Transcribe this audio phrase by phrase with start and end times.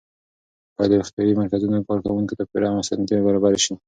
[0.75, 3.73] باید د روغتیایي مرکزونو کارکوونکو ته پوره اسانتیاوې برابرې شي.